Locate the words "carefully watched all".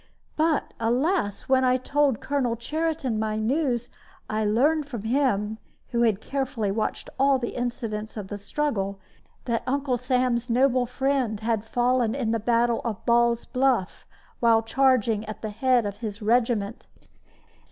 6.21-7.37